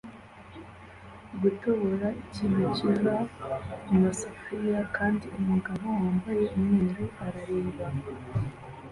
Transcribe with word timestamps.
gutobora 1.41 2.07
ikintu 2.23 2.61
kiva 2.75 3.15
mumasafuriya 3.89 4.81
kandi 4.97 5.25
umugabo 5.39 5.83
wambaye 5.99 6.43
umweru 6.57 7.03
arareba 7.25 7.85